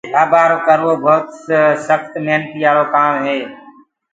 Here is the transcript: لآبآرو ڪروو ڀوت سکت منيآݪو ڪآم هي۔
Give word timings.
لآبآرو 0.13 0.57
ڪروو 0.67 0.91
ڀوت 1.03 1.25
سکت 1.87 2.11
منيآݪو 2.25 2.83
ڪآم 2.93 3.13
هي۔ 3.25 3.37